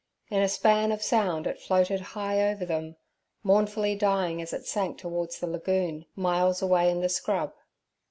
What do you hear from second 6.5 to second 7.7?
away in the scrub.